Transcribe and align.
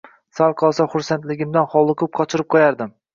Sal 0.37 0.53
qolsa 0.61 0.87
xursandligimdan 0.93 1.67
hovliqib 1.73 2.11
qochirib 2.21 2.49
qo’yardim. 2.55 2.91